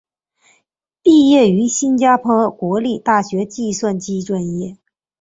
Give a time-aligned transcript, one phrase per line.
[1.03, 4.75] 毕业于新加坡国立大学计算机专业。